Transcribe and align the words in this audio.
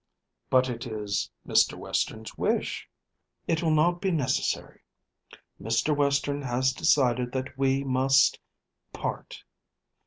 "But 0.49 0.67
it 0.67 0.87
is 0.87 1.29
Mr. 1.47 1.77
Western's 1.77 2.35
wish." 2.35 2.89
"It 3.45 3.61
will 3.61 3.69
not 3.69 4.01
be 4.01 4.09
necessary. 4.09 4.81
Mr. 5.61 5.95
Western 5.95 6.41
has 6.41 6.73
decided 6.73 7.31
that 7.33 7.55
we 7.55 7.83
must 7.83 8.39
part. 8.93 9.43